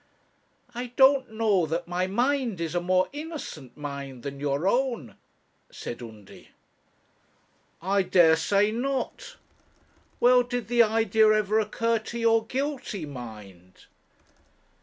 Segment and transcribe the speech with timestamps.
[0.73, 5.15] 'I don't know that my mind is a more innocent mind than your own,'
[5.71, 6.49] said Undy.
[7.83, 9.35] 'I dare say not.
[10.19, 13.85] Well, did the idea ever occur to your guilty mind?'